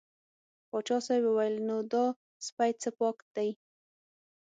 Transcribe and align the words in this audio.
پاچا 0.69 0.97
صاحب 1.05 1.23
وویل 1.27 1.55
نو 1.67 1.77
دا 1.91 2.05
سپی 2.45 2.71
څه 2.81 2.89
پاک 2.99 3.17
دی. 3.35 3.49